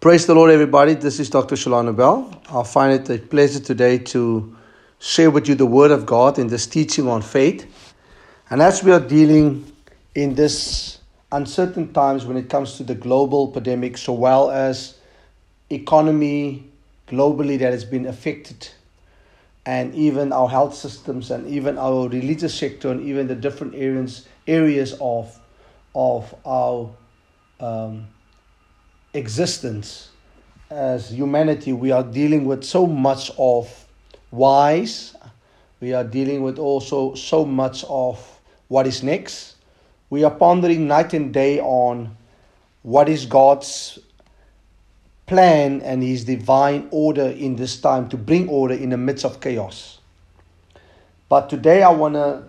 Praise 0.00 0.24
the 0.24 0.34
Lord, 0.34 0.50
everybody. 0.50 0.94
This 0.94 1.20
is 1.20 1.28
Dr. 1.28 1.56
Shalana 1.56 1.94
Bell. 1.94 2.40
I 2.50 2.62
find 2.62 2.90
it 2.94 3.10
a 3.10 3.18
pleasure 3.18 3.60
today 3.60 3.98
to 3.98 4.56
share 4.98 5.30
with 5.30 5.46
you 5.46 5.54
the 5.54 5.66
Word 5.66 5.90
of 5.90 6.06
God 6.06 6.38
in 6.38 6.46
this 6.46 6.66
teaching 6.66 7.06
on 7.06 7.20
faith. 7.20 7.94
And 8.48 8.62
as 8.62 8.82
we 8.82 8.92
are 8.92 9.00
dealing 9.00 9.70
in 10.14 10.36
this 10.36 11.00
uncertain 11.30 11.92
times 11.92 12.24
when 12.24 12.38
it 12.38 12.48
comes 12.48 12.78
to 12.78 12.82
the 12.82 12.94
global 12.94 13.48
pandemic, 13.48 13.98
so 13.98 14.14
well 14.14 14.50
as 14.50 14.96
economy 15.68 16.64
globally 17.06 17.58
that 17.58 17.70
has 17.70 17.84
been 17.84 18.06
affected, 18.06 18.70
and 19.66 19.94
even 19.94 20.32
our 20.32 20.48
health 20.48 20.74
systems, 20.74 21.30
and 21.30 21.46
even 21.46 21.76
our 21.76 22.08
religious 22.08 22.54
sector, 22.54 22.90
and 22.90 23.02
even 23.02 23.26
the 23.26 23.34
different 23.34 23.74
areas 23.74 24.26
areas 24.46 24.96
of 24.98 25.38
of 25.94 26.34
our 26.46 26.90
um, 27.60 28.06
existence 29.12 30.10
as 30.70 31.10
humanity, 31.10 31.72
we 31.72 31.90
are 31.90 32.04
dealing 32.04 32.44
with 32.44 32.62
so 32.62 32.86
much 32.86 33.30
of 33.38 33.86
whys. 34.30 35.16
We 35.80 35.94
are 35.94 36.04
dealing 36.04 36.42
with 36.42 36.58
also 36.58 37.14
so 37.14 37.44
much 37.44 37.84
of 37.88 38.40
what 38.68 38.86
is 38.86 39.02
next. 39.02 39.56
We 40.10 40.24
are 40.24 40.30
pondering 40.30 40.86
night 40.86 41.12
and 41.12 41.32
day 41.32 41.60
on 41.60 42.16
what 42.82 43.08
is 43.08 43.26
God's 43.26 43.98
plan 45.26 45.80
and 45.82 46.02
His 46.02 46.24
divine 46.24 46.88
order 46.90 47.26
in 47.26 47.56
this 47.56 47.80
time 47.80 48.08
to 48.10 48.16
bring 48.16 48.48
order 48.48 48.74
in 48.74 48.90
the 48.90 48.96
midst 48.96 49.24
of 49.24 49.40
chaos. 49.40 49.98
But 51.28 51.50
today 51.50 51.82
I 51.82 51.90
want 51.90 52.14
to 52.14 52.44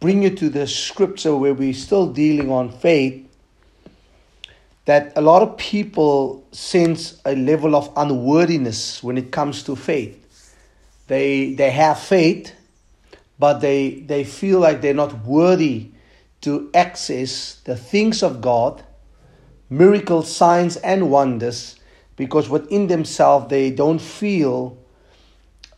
bring 0.00 0.22
you 0.22 0.30
to 0.30 0.48
the 0.48 0.66
scripture 0.66 1.36
where 1.36 1.54
we're 1.54 1.74
still 1.74 2.10
dealing 2.12 2.50
on 2.50 2.70
faith 2.70 3.27
that 4.88 5.12
a 5.16 5.20
lot 5.20 5.42
of 5.42 5.54
people 5.58 6.48
sense 6.50 7.20
a 7.26 7.36
level 7.36 7.76
of 7.76 7.92
unworthiness 7.94 9.02
when 9.02 9.18
it 9.18 9.30
comes 9.30 9.62
to 9.62 9.76
faith. 9.76 10.54
They, 11.08 11.52
they 11.52 11.70
have 11.72 11.98
faith, 11.98 12.54
but 13.38 13.58
they, 13.58 14.00
they 14.00 14.24
feel 14.24 14.60
like 14.60 14.80
they're 14.80 14.94
not 14.94 15.26
worthy 15.26 15.90
to 16.40 16.70
access 16.72 17.56
the 17.64 17.76
things 17.76 18.22
of 18.22 18.40
God, 18.40 18.82
miracles, 19.68 20.34
signs, 20.34 20.78
and 20.78 21.10
wonders, 21.10 21.78
because 22.16 22.48
within 22.48 22.86
themselves 22.86 23.50
they 23.50 23.70
don't 23.70 24.00
feel 24.00 24.78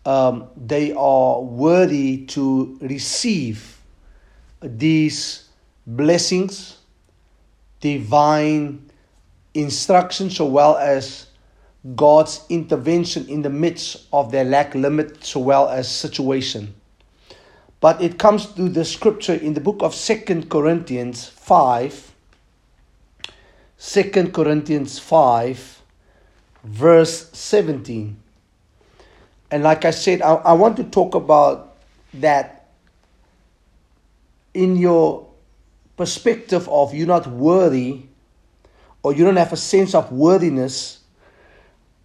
um, 0.07 0.47
they 0.57 0.93
are 0.93 1.41
worthy 1.41 2.27
to 2.27 2.79
receive 2.81 3.77
these 4.63 5.49
blessings, 5.85 6.77
divine 7.81 8.87
instruction 9.55 10.31
so 10.31 10.47
well 10.47 10.77
as 10.77 11.27
God's 11.97 12.45
intervention 12.49 13.27
in 13.29 13.43
the 13.43 13.51
midst 13.51 14.07
of 14.13 14.31
their 14.31 14.45
lack 14.45 14.75
limit 14.75 15.25
so 15.25 15.41
well 15.41 15.69
as 15.69 15.89
situation. 15.89 16.75
But 17.81 18.03
it 18.03 18.19
comes 18.19 18.47
to 18.55 18.69
the 18.69 18.85
scripture 18.85 19.35
in 19.35 19.55
the 19.55 19.61
book 19.61 19.83
of 19.83 19.95
Second 19.95 20.51
Corinthians 20.51 21.27
5, 21.27 22.13
2 23.79 24.03
Corinthians 24.33 24.99
5, 24.99 25.83
verse 26.65 27.31
17. 27.33 28.17
And 29.51 29.63
like 29.63 29.87
I 29.87 29.91
said, 29.91 30.21
I, 30.21 30.35
I 30.35 30.53
want 30.53 30.77
to 30.77 30.85
talk 30.85 31.15
about 31.15 31.79
that 32.15 32.69
in 34.53 34.77
your 34.77 35.27
perspective 35.97 36.69
of 36.69 36.95
you're 36.95 37.07
not 37.07 37.27
worthy 37.27 38.03
or 39.03 39.15
you 39.15 39.25
don't 39.25 39.37
have 39.37 39.53
a 39.53 39.57
sense 39.57 39.95
of 39.95 40.13
worthiness 40.13 41.01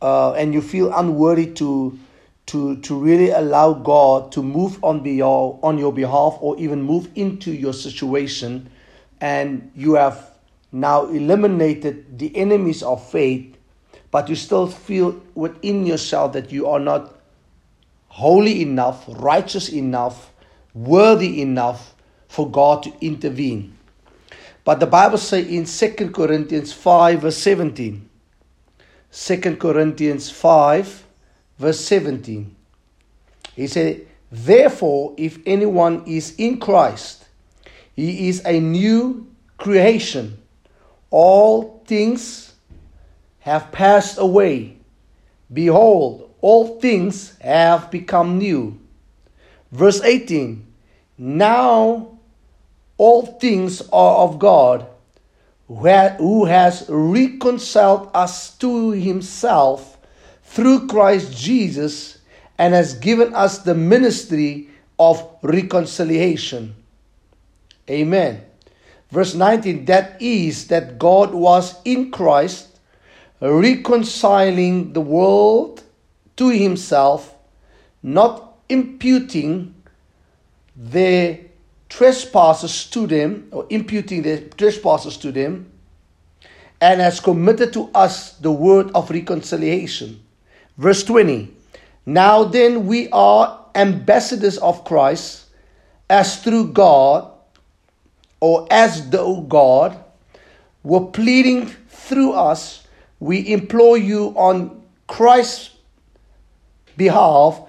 uh, 0.01 0.33
and 0.33 0.53
you 0.53 0.61
feel 0.61 0.93
unworthy 0.93 1.47
to 1.53 1.97
to 2.47 2.77
to 2.77 2.95
really 2.97 3.31
allow 3.31 3.73
God 3.73 4.31
to 4.33 4.43
move 4.43 4.83
on 4.83 5.03
your 5.03 5.59
on 5.63 5.77
your 5.77 5.91
behalf 5.91 6.37
or 6.41 6.57
even 6.57 6.81
move 6.81 7.09
into 7.15 7.51
your 7.51 7.73
situation 7.73 8.69
and 9.19 9.71
you 9.75 9.95
have 9.95 10.31
now 10.71 11.05
eliminated 11.05 12.19
the 12.19 12.35
enemies 12.35 12.83
of 12.83 13.03
faith 13.09 13.57
but 14.11 14.29
you 14.29 14.35
still 14.35 14.67
feel 14.67 15.19
within 15.33 15.85
yourself 15.85 16.33
that 16.33 16.51
you 16.51 16.67
are 16.67 16.79
not 16.79 17.15
holy 18.09 18.61
enough 18.61 19.03
righteous 19.07 19.69
enough 19.69 20.31
worthy 20.73 21.41
enough 21.41 21.95
for 22.27 22.49
God 22.49 22.83
to 22.83 22.93
intervene 23.01 23.74
but 24.65 24.79
the 24.79 24.87
Bible 24.87 25.19
says 25.19 25.47
in 25.47 25.65
2 25.65 26.09
Corinthians 26.09 26.73
5 26.73 27.21
verse 27.21 27.37
17. 27.37 28.09
2 29.11 29.55
Corinthians 29.57 30.29
5 30.31 31.05
verse 31.59 31.79
17. 31.79 32.55
He 33.55 33.67
said, 33.67 34.07
Therefore, 34.31 35.13
if 35.17 35.37
anyone 35.45 36.03
is 36.07 36.35
in 36.37 36.59
Christ, 36.59 37.25
he 37.95 38.27
is 38.27 38.43
a 38.43 38.59
new 38.59 39.27
creation. 39.57 40.39
All 41.11 41.83
things 41.85 42.53
have 43.39 43.71
passed 43.71 44.17
away. 44.17 44.77
Behold, 45.53 46.33
all 46.41 46.79
things 46.81 47.37
have 47.37 47.91
become 47.91 48.39
new. 48.39 48.79
Verse 49.71 50.01
18. 50.01 50.65
Now 51.19 52.14
all 52.97 53.25
things 53.25 53.81
are 53.91 54.17
of 54.17 54.39
God, 54.39 54.87
who 55.67 56.45
has 56.45 56.85
reconciled 56.89 58.09
us 58.13 58.55
to 58.57 58.91
himself 58.91 59.97
through 60.43 60.87
Christ 60.87 61.35
Jesus 61.35 62.19
and 62.57 62.73
has 62.73 62.93
given 62.93 63.33
us 63.33 63.59
the 63.59 63.75
ministry 63.75 64.69
of 64.97 65.27
reconciliation. 65.41 66.75
Amen. 67.89 68.43
Verse 69.11 69.35
19 69.35 69.85
that 69.85 70.21
is, 70.21 70.67
that 70.67 70.97
God 70.97 71.33
was 71.33 71.75
in 71.85 72.11
Christ 72.11 72.79
reconciling 73.41 74.93
the 74.93 75.01
world 75.01 75.83
to 76.37 76.49
himself, 76.49 77.35
not 78.01 78.57
imputing 78.69 79.75
their 80.75 81.39
trespasses 81.89 82.85
to 82.91 83.07
them, 83.07 83.47
or 83.51 83.65
imputing 83.69 84.21
their 84.21 84.41
trespasses 84.41 85.17
to 85.17 85.31
them, 85.31 85.71
and 86.81 87.01
has 87.01 87.19
committed 87.19 87.73
to 87.73 87.89
us 87.93 88.31
the 88.37 88.51
word 88.51 88.91
of 88.93 89.09
reconciliation. 89.09 90.21
Verse 90.77 91.03
20 91.03 91.53
Now 92.05 92.43
then, 92.43 92.85
we 92.87 93.09
are 93.09 93.65
ambassadors 93.75 94.57
of 94.57 94.83
Christ, 94.83 95.45
as 96.09 96.41
through 96.43 96.71
God, 96.73 97.31
or 98.39 98.67
as 98.69 99.09
though 99.09 99.41
God 99.41 99.97
were 100.83 101.07
pleading 101.07 101.65
through 101.89 102.33
us, 102.33 102.85
we 103.19 103.51
implore 103.51 103.97
you 103.97 104.27
on 104.37 104.83
Christ's 105.07 105.71
behalf, 106.95 107.59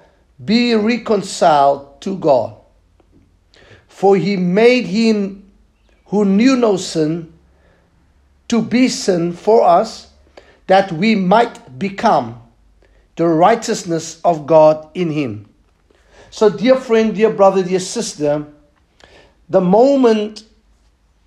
be 0.44 0.74
reconciled 0.74 2.00
to 2.02 2.18
God. 2.18 2.54
For 3.96 4.14
he 4.14 4.36
made 4.36 4.84
him 4.84 5.50
who 6.08 6.26
knew 6.26 6.54
no 6.54 6.76
sin 6.76 7.32
to 8.48 8.60
be 8.60 8.88
sin 8.88 9.32
for 9.32 9.64
us, 9.64 10.08
that 10.66 10.92
we 10.92 11.14
might 11.14 11.78
become 11.78 12.42
the 13.14 13.26
righteousness 13.26 14.20
of 14.22 14.46
God 14.46 14.86
in 14.92 15.08
him. 15.08 15.48
So, 16.28 16.50
dear 16.50 16.76
friend, 16.76 17.14
dear 17.14 17.30
brother, 17.30 17.62
dear 17.62 17.80
sister, 17.80 18.44
the 19.48 19.62
moment 19.62 20.44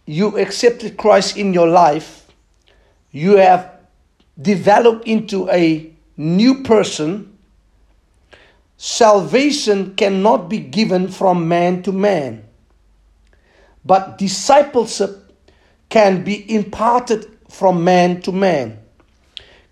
you 0.05 0.37
accepted 0.37 0.95
Christ 0.95 1.37
in 1.37 1.55
your 1.55 1.67
life, 1.67 2.27
you 3.11 3.37
have 3.37 3.79
developed 4.39 5.07
into 5.07 5.49
a 5.49 5.91
new 6.17 6.61
person. 6.61 7.35
Salvation 8.77 9.95
cannot 9.95 10.49
be 10.49 10.59
given 10.59 11.07
from 11.07 11.47
man 11.47 11.81
to 11.81 11.91
man 11.91 12.45
but 13.85 14.17
discipleship 14.17 15.33
can 15.89 16.23
be 16.23 16.53
imparted 16.53 17.25
from 17.49 17.83
man 17.83 18.21
to 18.21 18.31
man. 18.31 18.79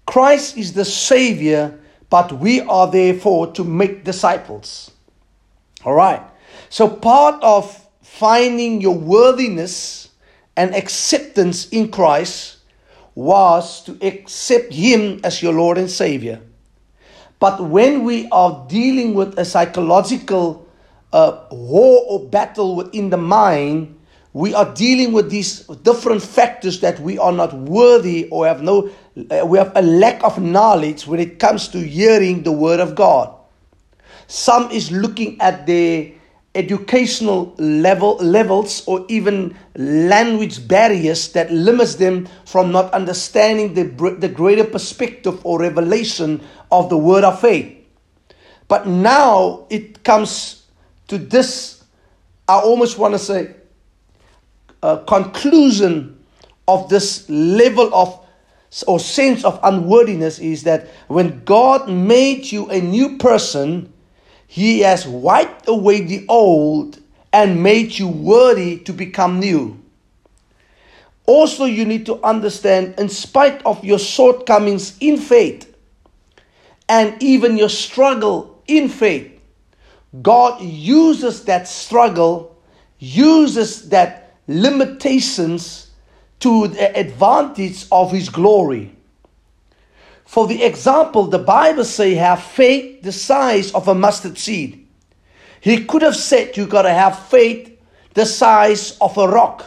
Christ 0.05 0.57
is 0.57 0.73
the 0.73 0.85
Savior, 0.85 1.79
but 2.09 2.31
we 2.31 2.61
are 2.61 2.89
therefore 2.89 3.51
to 3.53 3.63
make 3.63 4.03
disciples. 4.03 4.91
All 5.83 5.93
right. 5.93 6.21
So, 6.69 6.87
part 6.87 7.41
of 7.43 7.87
finding 8.01 8.81
your 8.81 8.97
worthiness 8.97 10.09
and 10.55 10.73
acceptance 10.73 11.67
in 11.69 11.91
Christ 11.91 12.57
was 13.13 13.83
to 13.83 13.97
accept 14.01 14.73
Him 14.73 15.19
as 15.23 15.41
your 15.41 15.53
Lord 15.53 15.77
and 15.77 15.89
Savior. 15.89 16.41
But 17.39 17.63
when 17.63 18.03
we 18.03 18.27
are 18.29 18.65
dealing 18.67 19.13
with 19.13 19.37
a 19.37 19.45
psychological 19.45 20.67
uh, 21.13 21.45
war 21.51 22.03
or 22.07 22.27
battle 22.27 22.75
within 22.75 23.09
the 23.09 23.17
mind, 23.17 23.96
we 24.37 24.53
are 24.53 24.71
dealing 24.75 25.13
with 25.13 25.31
these 25.31 25.65
different 25.81 26.21
factors 26.21 26.79
that 26.81 26.99
we 26.99 27.17
are 27.17 27.31
not 27.31 27.53
worthy 27.53 28.29
or 28.29 28.45
have 28.45 28.61
no 28.61 28.87
uh, 29.31 29.43
we 29.43 29.57
have 29.57 29.71
a 29.75 29.81
lack 29.81 30.23
of 30.23 30.39
knowledge 30.39 31.07
when 31.07 31.19
it 31.19 31.39
comes 31.39 31.67
to 31.69 31.79
hearing 31.79 32.43
the 32.43 32.51
word 32.51 32.79
of 32.79 32.93
God. 32.93 33.33
Some 34.27 34.69
is 34.69 34.91
looking 34.91 35.41
at 35.41 35.65
their 35.65 36.11
educational 36.53 37.55
level 37.57 38.17
levels 38.17 38.83
or 38.85 39.07
even 39.09 39.57
language 39.75 40.67
barriers 40.67 41.31
that 41.31 41.51
limits 41.51 41.95
them 41.95 42.27
from 42.45 42.71
not 42.71 42.93
understanding 42.93 43.73
the, 43.73 43.85
the 44.19 44.29
greater 44.29 44.65
perspective 44.65 45.43
or 45.43 45.59
revelation 45.59 46.41
of 46.71 46.89
the 46.89 46.97
word 46.97 47.23
of 47.23 47.41
faith. 47.41 47.75
But 48.67 48.85
now 48.85 49.65
it 49.71 50.03
comes 50.03 50.67
to 51.07 51.17
this, 51.17 51.83
I 52.47 52.59
almost 52.59 52.99
want 52.99 53.15
to 53.15 53.19
say, 53.19 53.56
a 54.87 55.03
conclusion 55.05 56.17
of 56.67 56.89
this 56.89 57.29
level 57.29 57.93
of 57.93 58.23
or 58.85 58.99
sense 58.99 59.43
of 59.45 59.59
unworthiness 59.63 60.39
is 60.39 60.63
that 60.63 60.87
when 61.07 61.43
God 61.45 61.89
made 61.89 62.51
you 62.51 62.69
a 62.69 62.81
new 62.81 63.17
person, 63.17 63.91
He 64.47 64.79
has 64.79 65.07
wiped 65.07 65.67
away 65.67 66.01
the 66.01 66.25
old 66.27 66.99
and 67.31 67.61
made 67.63 67.97
you 67.97 68.07
worthy 68.07 68.79
to 68.79 68.93
become 68.93 69.39
new. 69.39 69.81
Also, 71.25 71.65
you 71.65 71.85
need 71.85 72.05
to 72.05 72.21
understand, 72.23 72.95
in 72.97 73.09
spite 73.09 73.61
of 73.65 73.83
your 73.83 73.99
shortcomings 73.99 74.97
in 74.99 75.17
faith 75.17 75.75
and 76.87 77.21
even 77.21 77.57
your 77.57 77.69
struggle 77.69 78.61
in 78.67 78.87
faith, 78.87 79.31
God 80.21 80.61
uses 80.61 81.43
that 81.45 81.67
struggle, 81.67 82.55
uses 82.99 83.89
that 83.89 84.26
limitations 84.47 85.91
to 86.39 86.67
the 86.67 86.97
advantage 86.97 87.85
of 87.91 88.11
his 88.11 88.29
glory. 88.29 88.95
For 90.25 90.47
the 90.47 90.63
example, 90.63 91.27
the 91.27 91.39
Bible 91.39 91.85
say 91.85 92.15
have 92.15 92.43
faith 92.43 93.01
the 93.01 93.11
size 93.11 93.71
of 93.71 93.87
a 93.87 93.95
mustard 93.95 94.37
seed. 94.37 94.85
He 95.61 95.85
could 95.85 96.01
have 96.01 96.15
said 96.15 96.55
you 96.57 96.67
gotta 96.67 96.93
have 96.93 97.27
faith 97.27 97.79
the 98.13 98.25
size 98.25 98.97
of 98.99 99.17
a 99.17 99.27
rock. 99.27 99.65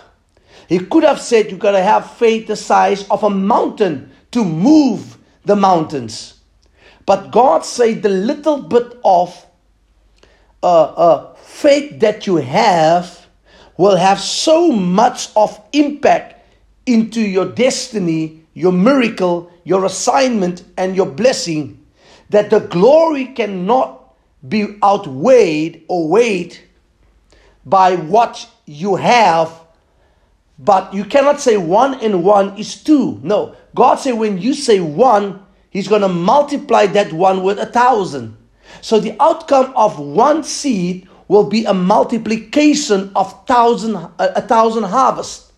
He 0.69 0.79
could 0.79 1.03
have 1.03 1.21
said 1.21 1.51
you 1.51 1.57
gotta 1.57 1.83
have 1.83 2.13
faith 2.13 2.47
the 2.47 2.57
size 2.57 3.09
of 3.09 3.25
a 3.25 3.31
mountain 3.31 4.13
to 4.31 4.45
move 4.45 5.19
the 5.45 5.57
mountains. 5.57 6.35
But 7.07 7.33
God 7.33 7.65
said 7.65 8.03
the 8.03 8.09
little 8.09 8.63
bit 8.63 8.99
of 9.05 9.47
uh, 10.63 10.83
uh, 10.83 11.35
faith 11.35 11.99
that 12.01 12.27
you 12.27 12.37
have 12.37 13.20
will 13.81 13.97
have 13.97 14.21
so 14.21 14.71
much 14.71 15.31
of 15.35 15.59
impact 15.73 16.35
into 16.85 17.23
your 17.23 17.47
destiny, 17.47 18.45
your 18.53 18.73
miracle, 18.73 19.51
your 19.65 19.87
assignment, 19.87 20.63
and 20.77 20.95
your 20.95 21.07
blessing, 21.07 21.83
that 22.29 22.51
the 22.51 22.61
glory 22.61 23.25
cannot 23.25 24.15
be 24.47 24.77
outweighed 24.85 25.83
or 25.89 26.11
weighed 26.11 26.59
by 27.65 27.97
what 27.97 28.47
you 28.67 28.97
have. 28.97 29.51
But 30.59 30.93
you 30.93 31.07
cannot 31.07 31.41
say 31.41 31.57
one 31.57 31.95
and 32.01 32.23
one 32.23 32.59
is 32.59 32.85
two. 32.85 33.19
No. 33.23 33.57
God 33.75 33.95
said 33.95 34.13
when 34.13 34.37
you 34.37 34.53
say 34.53 34.81
one, 34.81 35.41
He's 35.71 35.89
going 35.89 36.03
to 36.03 36.09
multiply 36.09 36.85
that 36.89 37.15
one 37.15 37.43
with 37.43 37.59
a 37.59 37.65
thousand. 37.65 38.37
So 38.83 39.01
the 39.01 39.17
outcome 39.19 39.73
of 39.75 39.99
one 39.99 40.45
seed 40.45 41.09
will 41.31 41.45
be 41.47 41.65
a 41.65 41.73
multiplication 41.73 43.09
of 43.15 43.47
thousand 43.47 43.95
a 44.19 44.43
thousand 44.43 44.83
harvests. 44.83 45.53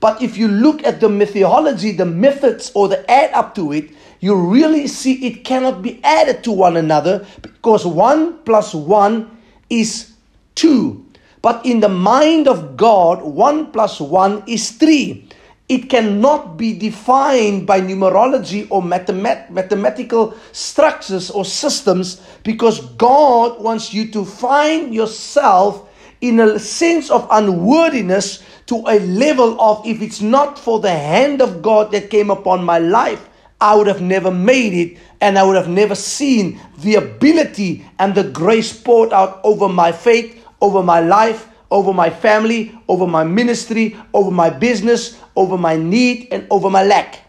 But 0.00 0.22
if 0.22 0.38
you 0.38 0.48
look 0.48 0.82
at 0.86 1.00
the 1.04 1.10
methodology, 1.10 1.92
the 1.92 2.06
methods, 2.06 2.72
or 2.74 2.88
the 2.88 3.04
add 3.10 3.30
up 3.34 3.54
to 3.56 3.72
it, 3.72 3.90
you 4.20 4.34
really 4.34 4.86
see 4.86 5.20
it 5.26 5.44
cannot 5.44 5.82
be 5.82 6.00
added 6.02 6.42
to 6.44 6.50
one 6.50 6.78
another 6.78 7.26
because 7.42 7.84
one 7.84 8.38
plus 8.48 8.72
one 8.72 9.28
is 9.68 10.16
two. 10.54 11.04
But 11.42 11.60
in 11.66 11.80
the 11.80 11.90
mind 11.92 12.48
of 12.48 12.78
God, 12.78 13.20
one 13.20 13.70
plus 13.70 14.00
one 14.00 14.42
is 14.46 14.70
three. 14.70 15.28
It 15.72 15.88
cannot 15.88 16.58
be 16.58 16.74
defined 16.76 17.66
by 17.66 17.80
numerology 17.80 18.66
or 18.68 18.82
mathemat- 18.82 19.48
mathematical 19.48 20.34
structures 20.52 21.30
or 21.30 21.46
systems 21.46 22.20
because 22.44 22.80
God 23.00 23.56
wants 23.58 23.94
you 23.94 24.12
to 24.12 24.26
find 24.26 24.92
yourself 24.92 25.88
in 26.20 26.40
a 26.40 26.58
sense 26.58 27.08
of 27.10 27.26
unworthiness 27.30 28.44
to 28.66 28.84
a 28.86 29.00
level 29.00 29.58
of 29.58 29.80
if 29.86 30.02
it's 30.02 30.20
not 30.20 30.58
for 30.58 30.78
the 30.78 30.92
hand 30.92 31.40
of 31.40 31.62
God 31.62 31.90
that 31.92 32.10
came 32.10 32.30
upon 32.30 32.62
my 32.62 32.78
life, 32.78 33.30
I 33.58 33.74
would 33.74 33.86
have 33.86 34.02
never 34.02 34.30
made 34.30 34.74
it 34.74 34.98
and 35.22 35.38
I 35.38 35.42
would 35.42 35.56
have 35.56 35.70
never 35.70 35.94
seen 35.94 36.60
the 36.80 36.96
ability 36.96 37.86
and 37.98 38.14
the 38.14 38.24
grace 38.24 38.76
poured 38.76 39.14
out 39.14 39.40
over 39.42 39.70
my 39.70 39.90
faith, 39.90 40.36
over 40.60 40.82
my 40.82 41.00
life, 41.00 41.48
over 41.72 41.94
my 41.94 42.10
family, 42.10 42.78
over 42.88 43.06
my 43.06 43.24
ministry, 43.24 43.96
over 44.12 44.30
my 44.30 44.50
business, 44.50 45.18
over 45.36 45.56
my 45.56 45.76
need, 45.76 46.28
and 46.30 46.46
over 46.50 46.70
my 46.70 46.82
lack. 46.82 47.20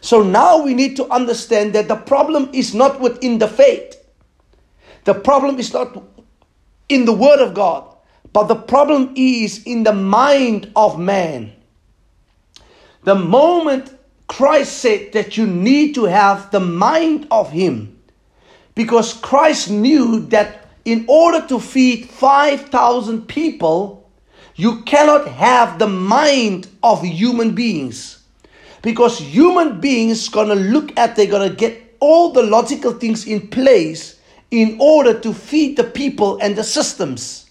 So 0.00 0.22
now 0.22 0.62
we 0.62 0.74
need 0.74 0.96
to 0.96 1.08
understand 1.08 1.74
that 1.74 1.88
the 1.88 1.96
problem 1.96 2.48
is 2.52 2.74
not 2.74 3.00
within 3.00 3.38
the 3.38 3.48
faith. 3.48 3.96
The 5.04 5.14
problem 5.14 5.58
is 5.58 5.72
not 5.72 6.02
in 6.88 7.04
the 7.04 7.12
Word 7.12 7.40
of 7.40 7.54
God. 7.54 7.96
But 8.32 8.44
the 8.44 8.56
problem 8.56 9.12
is 9.16 9.64
in 9.64 9.82
the 9.82 9.92
mind 9.92 10.70
of 10.76 10.98
man. 10.98 11.52
The 13.02 13.16
moment 13.16 13.92
Christ 14.28 14.78
said 14.78 15.12
that 15.12 15.36
you 15.36 15.46
need 15.46 15.94
to 15.96 16.04
have 16.04 16.50
the 16.52 16.60
mind 16.60 17.26
of 17.30 17.50
Him, 17.50 17.98
because 18.74 19.14
Christ 19.14 19.70
knew 19.70 20.20
that 20.26 20.68
in 20.84 21.04
order 21.08 21.44
to 21.48 21.58
feed 21.58 22.08
5,000 22.08 23.26
people, 23.26 23.99
you 24.60 24.82
cannot 24.82 25.26
have 25.26 25.78
the 25.78 25.88
mind 25.88 26.68
of 26.82 27.02
human 27.02 27.54
beings. 27.54 28.22
Because 28.82 29.18
human 29.18 29.80
beings 29.80 30.28
gonna 30.28 30.54
look 30.54 30.92
at, 30.98 31.16
they're 31.16 31.24
gonna 31.24 31.48
get 31.48 31.96
all 31.98 32.32
the 32.32 32.42
logical 32.42 32.92
things 32.92 33.26
in 33.26 33.48
place 33.48 34.20
in 34.50 34.76
order 34.78 35.18
to 35.18 35.32
feed 35.32 35.78
the 35.78 35.84
people 35.84 36.38
and 36.42 36.56
the 36.56 36.64
systems. 36.64 37.48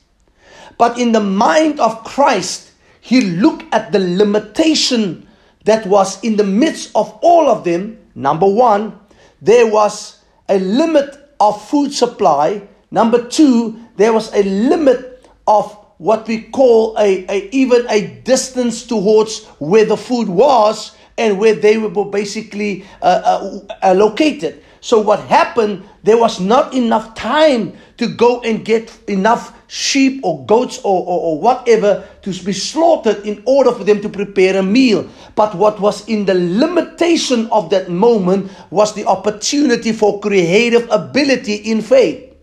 But 0.78 1.00
in 1.00 1.12
the 1.12 1.20
mind 1.20 1.80
of 1.80 2.04
Christ, 2.04 2.72
he 3.02 3.22
looked 3.22 3.66
at 3.74 3.92
the 3.92 4.00
limitation 4.00 5.28
that 5.66 5.88
was 5.88 6.24
in 6.24 6.38
the 6.38 6.44
midst 6.44 6.92
of 6.94 7.10
all 7.22 7.50
of 7.50 7.64
them. 7.64 7.98
Number 8.14 8.48
one, 8.48 9.00
there 9.42 9.66
was 9.66 10.22
a 10.48 10.60
limit 10.60 11.18
of 11.40 11.60
food 11.70 11.92
supply. 11.92 12.68
Number 12.92 13.28
two, 13.28 13.80
there 13.98 14.14
was 14.14 14.32
a 14.36 14.44
limit 14.44 15.28
of 15.48 15.76
what 16.00 16.28
we 16.30 16.42
call 16.42 16.98
a, 16.98 17.26
a 17.30 17.50
even 17.52 17.86
a 17.90 18.08
distance 18.24 18.88
towards 18.88 19.46
where 19.60 19.86
the 19.86 19.98
food 19.98 20.30
was 20.30 20.96
and 21.18 21.38
where 21.38 21.54
they 21.54 21.78
were 21.78 22.06
basically 22.06 22.86
uh, 23.02 23.60
uh, 23.84 23.94
located. 23.94 24.64
So 24.80 25.02
what 25.02 25.20
happened? 25.20 25.84
There 26.04 26.18
was 26.18 26.40
not 26.40 26.74
enough 26.74 27.16
time 27.16 27.76
to 27.98 28.08
go 28.08 28.40
and 28.42 28.64
get 28.64 28.98
enough 29.10 29.54
sheep 29.68 30.22
or 30.24 30.46
goats 30.46 30.80
or, 30.86 31.02
or, 31.04 31.20
or, 31.20 31.42
whatever 31.42 32.08
to 32.22 32.44
be 32.46 32.54
slaughtered 32.54 33.26
in 33.26 33.44
order 33.46 33.74
for 33.74 33.84
them 33.84 34.02
to 34.02 34.08
prepare 34.08 34.58
a 34.58 34.64
meal. 34.64 35.08
But 35.36 35.54
what 35.54 35.82
was 35.82 36.08
in 36.08 36.26
the 36.26 36.34
limitation 36.34 37.48
of 37.52 37.70
that 37.72 37.90
moment 37.90 38.52
was 38.72 38.96
the 38.96 39.06
opportunity 39.06 39.92
for 39.92 40.22
creative 40.22 40.90
ability 40.90 41.56
in 41.56 41.82
faith. 41.82 42.34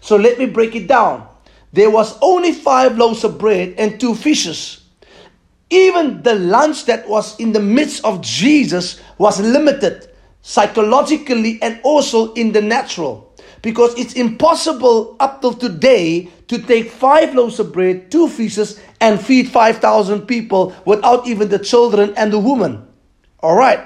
So 0.00 0.16
let 0.16 0.38
me 0.38 0.46
break 0.46 0.74
it 0.74 0.88
down. 0.88 1.28
There 1.72 1.90
was 1.90 2.16
only 2.22 2.52
five 2.52 2.96
loaves 2.96 3.24
of 3.24 3.38
bread 3.38 3.74
and 3.78 4.00
two 4.00 4.14
fishes. 4.14 4.82
Even 5.70 6.22
the 6.22 6.34
lunch 6.34 6.86
that 6.86 7.08
was 7.08 7.38
in 7.40 7.52
the 7.52 7.60
midst 7.60 8.04
of 8.04 8.20
Jesus 8.22 9.00
was 9.18 9.40
limited 9.40 10.08
psychologically 10.42 11.58
and 11.60 11.80
also 11.82 12.32
in 12.34 12.52
the 12.52 12.62
natural 12.62 13.34
because 13.62 13.98
it's 13.98 14.14
impossible 14.14 15.16
up 15.18 15.40
till 15.40 15.52
today 15.52 16.30
to 16.46 16.58
take 16.58 16.88
five 16.88 17.34
loaves 17.34 17.58
of 17.58 17.72
bread, 17.72 18.12
two 18.12 18.28
fishes, 18.28 18.78
and 19.00 19.20
feed 19.20 19.50
5,000 19.50 20.22
people 20.22 20.72
without 20.84 21.26
even 21.26 21.48
the 21.48 21.58
children 21.58 22.14
and 22.16 22.32
the 22.32 22.38
woman. 22.38 22.86
All 23.40 23.56
right. 23.56 23.80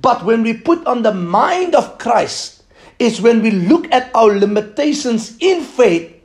But 0.00 0.24
when 0.24 0.42
we 0.42 0.54
put 0.54 0.84
on 0.84 1.02
the 1.02 1.14
mind 1.14 1.76
of 1.76 1.98
Christ, 1.98 2.60
is 2.98 3.20
when 3.20 3.40
we 3.40 3.50
look 3.50 3.90
at 3.92 4.10
our 4.14 4.36
limitations 4.36 5.36
in 5.40 5.62
faith 5.62 6.19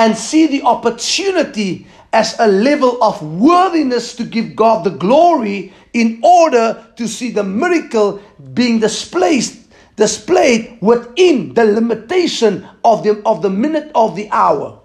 and 0.00 0.16
see 0.16 0.46
the 0.46 0.62
opportunity 0.62 1.86
as 2.12 2.34
a 2.40 2.46
level 2.48 2.96
of 3.04 3.20
worthiness 3.20 4.16
to 4.16 4.24
give 4.24 4.56
God 4.56 4.82
the 4.82 4.96
glory 4.96 5.74
in 5.92 6.20
order 6.24 6.80
to 6.96 7.06
see 7.06 7.30
the 7.30 7.44
miracle 7.44 8.20
being 8.54 8.80
displaced 8.80 9.68
displayed 9.96 10.78
within 10.80 11.52
the 11.52 11.64
limitation 11.64 12.66
of 12.82 13.04
the, 13.04 13.20
of 13.26 13.42
the 13.42 13.50
minute 13.50 13.92
of 13.94 14.16
the 14.16 14.30
hour. 14.30 14.80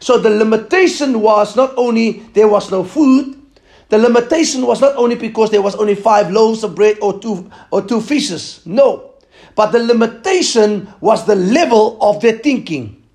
So 0.00 0.16
the 0.16 0.30
limitation 0.30 1.20
was 1.20 1.54
not 1.56 1.74
only 1.76 2.24
there 2.32 2.48
was 2.48 2.70
no 2.70 2.82
food, 2.82 3.36
The 3.88 3.98
limitation 3.98 4.66
was 4.66 4.80
not 4.80 4.96
only 4.96 5.14
because 5.14 5.50
there 5.50 5.62
was 5.62 5.76
only 5.76 5.94
five 5.94 6.32
loaves 6.32 6.64
of 6.64 6.74
bread 6.74 6.98
or 7.00 7.20
two 7.20 7.50
or 7.70 7.82
two 7.82 8.00
fishes. 8.00 8.60
No. 8.66 9.14
But 9.54 9.70
the 9.70 9.78
limitation 9.78 10.92
was 11.00 11.24
the 11.24 11.36
level 11.36 11.96
of 12.02 12.20
their 12.20 12.38
thinking. 12.38 13.05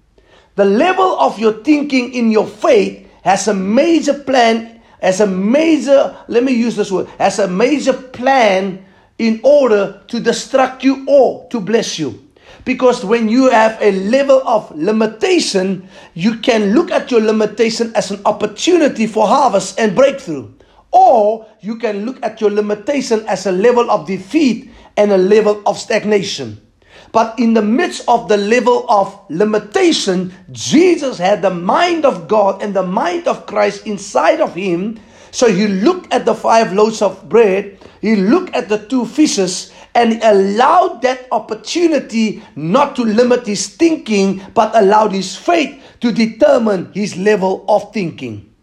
The 0.55 0.65
level 0.65 1.19
of 1.19 1.39
your 1.39 1.63
thinking 1.63 2.13
in 2.13 2.31
your 2.31 2.47
faith 2.47 3.07
has 3.23 3.47
a 3.47 3.53
major 3.53 4.13
plan, 4.13 4.81
has 5.01 5.21
a 5.21 5.27
major, 5.27 6.15
let 6.27 6.43
me 6.43 6.51
use 6.51 6.75
this 6.75 6.91
word, 6.91 7.07
has 7.17 7.39
a 7.39 7.47
major 7.47 7.93
plan 7.93 8.83
in 9.17 9.39
order 9.43 10.01
to 10.07 10.19
distract 10.19 10.83
you 10.83 11.05
or 11.07 11.47
to 11.49 11.59
bless 11.59 11.97
you. 11.97 12.27
Because 12.65 13.05
when 13.05 13.29
you 13.29 13.49
have 13.49 13.77
a 13.81 13.91
level 13.91 14.41
of 14.45 14.69
limitation, 14.75 15.87
you 16.13 16.37
can 16.37 16.73
look 16.73 16.91
at 16.91 17.09
your 17.09 17.21
limitation 17.21 17.91
as 17.95 18.11
an 18.11 18.21
opportunity 18.25 19.07
for 19.07 19.27
harvest 19.27 19.79
and 19.79 19.95
breakthrough. 19.95 20.51
Or 20.91 21.47
you 21.61 21.77
can 21.77 22.05
look 22.05 22.19
at 22.23 22.41
your 22.41 22.51
limitation 22.51 23.23
as 23.27 23.45
a 23.45 23.51
level 23.51 23.89
of 23.89 24.05
defeat 24.05 24.69
and 24.97 25.11
a 25.11 25.17
level 25.17 25.61
of 25.65 25.79
stagnation. 25.79 26.59
But 27.11 27.37
in 27.39 27.53
the 27.53 27.61
midst 27.61 28.07
of 28.07 28.29
the 28.29 28.37
level 28.37 28.85
of 28.89 29.19
limitation, 29.29 30.33
Jesus 30.51 31.17
had 31.17 31.41
the 31.41 31.53
mind 31.53 32.05
of 32.05 32.27
God 32.27 32.61
and 32.61 32.73
the 32.73 32.83
mind 32.83 33.27
of 33.27 33.45
Christ 33.45 33.85
inside 33.85 34.39
of 34.39 34.55
him. 34.55 34.99
So 35.31 35.51
he 35.51 35.67
looked 35.67 36.13
at 36.13 36.25
the 36.25 36.35
five 36.35 36.73
loaves 36.73 37.01
of 37.01 37.27
bread, 37.29 37.79
he 38.01 38.15
looked 38.15 38.55
at 38.55 38.69
the 38.69 38.77
two 38.77 39.05
fishes, 39.05 39.71
and 39.95 40.21
allowed 40.23 41.01
that 41.01 41.27
opportunity 41.31 42.43
not 42.55 42.95
to 42.95 43.03
limit 43.03 43.45
his 43.45 43.67
thinking, 43.67 44.41
but 44.53 44.75
allowed 44.75 45.11
his 45.11 45.35
faith 45.35 45.81
to 45.99 46.11
determine 46.11 46.91
his 46.93 47.17
level 47.17 47.65
of 47.67 47.93
thinking. 47.93 48.53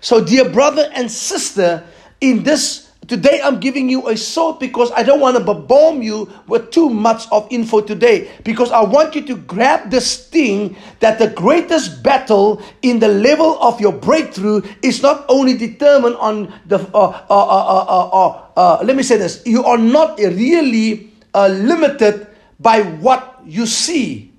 So, 0.00 0.24
dear 0.24 0.48
brother 0.48 0.90
and 0.94 1.10
sister, 1.10 1.84
in 2.20 2.42
this 2.42 2.89
Today 3.08 3.40
I'm 3.42 3.58
giving 3.58 3.88
you 3.88 4.08
a 4.08 4.16
sword 4.16 4.60
because 4.60 4.92
I 4.92 5.02
don't 5.02 5.20
want 5.20 5.36
to 5.36 5.54
bomb 5.54 6.02
you 6.02 6.30
with 6.46 6.70
too 6.70 6.88
much 6.90 7.26
of 7.32 7.48
info 7.50 7.80
today. 7.80 8.30
Because 8.44 8.70
I 8.70 8.82
want 8.82 9.14
you 9.16 9.22
to 9.26 9.36
grab 9.36 9.90
this 9.90 10.28
thing 10.28 10.76
that 11.00 11.18
the 11.18 11.28
greatest 11.28 12.02
battle 12.02 12.62
in 12.82 13.00
the 13.00 13.08
level 13.08 13.60
of 13.60 13.80
your 13.80 13.92
breakthrough 13.92 14.62
is 14.82 15.02
not 15.02 15.24
only 15.28 15.56
determined 15.56 16.16
on 16.16 16.52
the, 16.66 16.78
uh, 16.94 17.24
uh, 17.28 18.42
uh, 18.56 18.82
let 18.84 18.96
me 18.96 19.02
say 19.02 19.16
this, 19.16 19.42
you 19.44 19.64
are 19.64 19.78
not 19.78 20.18
really 20.18 21.10
limited 21.34 22.28
by 22.60 22.82
what 22.82 23.40
you 23.44 23.66
see. 23.66 24.32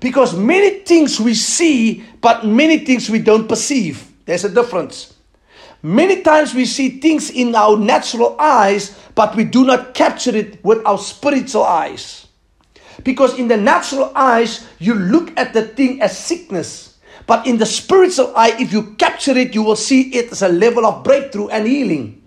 Because 0.00 0.36
many 0.36 0.80
things 0.80 1.20
we 1.20 1.34
see, 1.34 2.04
but 2.20 2.44
many 2.44 2.78
things 2.78 3.08
we 3.08 3.20
don't 3.20 3.48
perceive. 3.48 4.12
There's 4.26 4.44
a 4.44 4.50
difference. 4.50 5.14
Many 5.82 6.20
times 6.20 6.54
we 6.54 6.66
see 6.66 7.00
things 7.00 7.30
in 7.30 7.54
our 7.54 7.76
natural 7.76 8.36
eyes, 8.38 8.98
but 9.14 9.34
we 9.34 9.44
do 9.44 9.64
not 9.64 9.94
capture 9.94 10.36
it 10.36 10.62
with 10.62 10.84
our 10.84 10.98
spiritual 10.98 11.64
eyes. 11.64 12.26
Because 13.02 13.38
in 13.38 13.48
the 13.48 13.56
natural 13.56 14.12
eyes, 14.14 14.66
you 14.78 14.94
look 14.94 15.32
at 15.38 15.54
the 15.54 15.62
thing 15.62 16.02
as 16.02 16.16
sickness. 16.16 16.98
But 17.26 17.46
in 17.46 17.56
the 17.56 17.66
spiritual 17.66 18.32
eye, 18.36 18.56
if 18.58 18.72
you 18.72 18.94
capture 18.96 19.36
it, 19.36 19.54
you 19.54 19.62
will 19.62 19.76
see 19.76 20.02
it 20.10 20.32
as 20.32 20.42
a 20.42 20.48
level 20.48 20.84
of 20.84 21.02
breakthrough 21.02 21.48
and 21.48 21.66
healing. 21.66 22.22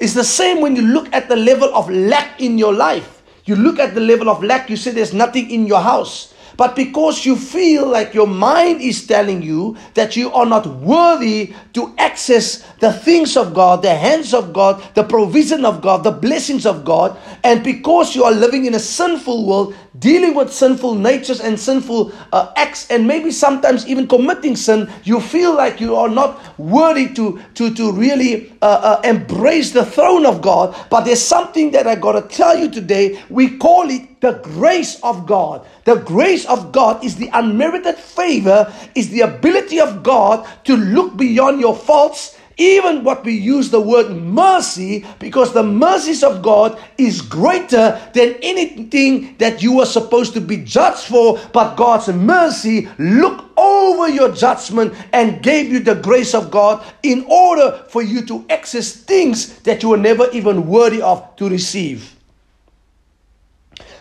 It's 0.00 0.14
the 0.14 0.24
same 0.24 0.60
when 0.60 0.74
you 0.76 0.82
look 0.82 1.12
at 1.12 1.28
the 1.28 1.36
level 1.36 1.74
of 1.74 1.90
lack 1.90 2.40
in 2.40 2.56
your 2.56 2.72
life. 2.72 3.22
You 3.44 3.56
look 3.56 3.78
at 3.78 3.94
the 3.94 4.00
level 4.00 4.30
of 4.30 4.42
lack, 4.42 4.70
you 4.70 4.76
say 4.76 4.92
there's 4.92 5.12
nothing 5.12 5.50
in 5.50 5.66
your 5.66 5.80
house. 5.80 6.33
But 6.56 6.76
because 6.76 7.24
you 7.26 7.36
feel 7.36 7.86
like 7.86 8.14
your 8.14 8.26
mind 8.26 8.80
is 8.80 9.06
telling 9.06 9.42
you 9.42 9.76
that 9.94 10.16
you 10.16 10.32
are 10.32 10.46
not 10.46 10.66
worthy 10.66 11.52
to 11.74 11.94
access 11.98 12.62
the 12.80 12.92
things 12.92 13.36
of 13.36 13.54
God, 13.54 13.82
the 13.82 13.94
hands 13.94 14.34
of 14.34 14.52
God, 14.52 14.82
the 14.94 15.04
provision 15.04 15.64
of 15.64 15.82
God, 15.82 16.04
the 16.04 16.10
blessings 16.12 16.66
of 16.66 16.84
God, 16.84 17.18
and 17.42 17.62
because 17.64 18.14
you 18.14 18.24
are 18.24 18.32
living 18.32 18.66
in 18.66 18.74
a 18.74 18.78
sinful 18.78 19.46
world, 19.46 19.74
dealing 19.98 20.34
with 20.34 20.52
sinful 20.52 20.94
natures 20.94 21.40
and 21.40 21.58
sinful 21.58 22.12
uh, 22.32 22.52
acts, 22.56 22.90
and 22.90 23.06
maybe 23.06 23.30
sometimes 23.30 23.86
even 23.86 24.06
committing 24.06 24.56
sin, 24.56 24.90
you 25.04 25.20
feel 25.20 25.54
like 25.56 25.80
you 25.80 25.96
are 25.96 26.08
not 26.08 26.58
worthy 26.58 27.08
to, 27.14 27.40
to, 27.54 27.74
to 27.74 27.92
really 27.92 28.52
uh, 28.62 28.66
uh, 28.66 29.00
embrace 29.04 29.70
the 29.72 29.84
throne 29.84 30.26
of 30.26 30.42
God. 30.42 30.74
But 30.90 31.04
there's 31.04 31.22
something 31.22 31.70
that 31.72 31.86
I 31.86 31.94
got 31.96 32.12
to 32.12 32.22
tell 32.36 32.56
you 32.58 32.70
today. 32.70 33.22
We 33.30 33.56
call 33.58 33.90
it 33.90 34.13
the 34.24 34.40
grace 34.40 34.98
of 35.02 35.26
God. 35.26 35.66
The 35.84 35.96
grace 35.96 36.46
of 36.46 36.72
God 36.72 37.04
is 37.04 37.16
the 37.16 37.28
unmerited 37.34 37.96
favor, 37.96 38.72
is 38.94 39.10
the 39.10 39.20
ability 39.20 39.78
of 39.80 40.02
God 40.02 40.48
to 40.64 40.74
look 40.76 41.18
beyond 41.18 41.60
your 41.60 41.76
faults 41.76 42.38
even 42.56 43.02
what 43.02 43.24
we 43.24 43.32
use 43.34 43.68
the 43.68 43.80
word 43.80 44.10
mercy 44.12 45.04
because 45.18 45.52
the 45.52 45.62
mercies 45.62 46.22
of 46.22 46.40
God 46.40 46.80
is 46.96 47.20
greater 47.20 48.00
than 48.14 48.36
anything 48.42 49.36
that 49.38 49.60
you 49.60 49.80
are 49.80 49.86
supposed 49.86 50.34
to 50.34 50.40
be 50.40 50.58
judged 50.58 51.08
for 51.10 51.40
but 51.52 51.74
God's 51.74 52.06
mercy 52.08 52.88
look 52.96 53.44
over 53.58 54.08
your 54.08 54.30
judgment 54.30 54.94
and 55.12 55.42
gave 55.42 55.68
you 55.72 55.80
the 55.80 55.96
grace 55.96 56.32
of 56.32 56.52
God 56.52 56.84
in 57.02 57.26
order 57.28 57.84
for 57.88 58.02
you 58.02 58.24
to 58.26 58.46
access 58.48 58.92
things 58.92 59.58
that 59.62 59.82
you 59.82 59.88
were 59.88 59.96
never 59.96 60.30
even 60.30 60.68
worthy 60.68 61.02
of 61.02 61.34
to 61.34 61.48
receive 61.48 62.13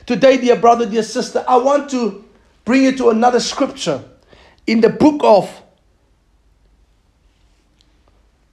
Today, 0.05 0.38
dear 0.38 0.57
brother, 0.57 0.86
dear 0.86 1.03
sister, 1.03 1.45
I 1.48 1.57
want 1.57 1.89
to 1.91 2.25
bring 2.65 2.83
you 2.83 2.91
to 2.98 3.10
another 3.10 3.39
scripture 3.39 4.03
in 4.67 4.81
the 4.81 4.89
book 4.89 5.22
of. 5.24 5.62